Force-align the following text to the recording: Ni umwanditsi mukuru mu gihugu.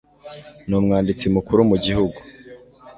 Ni 0.67 0.73
umwanditsi 0.79 1.25
mukuru 1.35 1.61
mu 1.69 1.75
gihugu. 1.85 2.19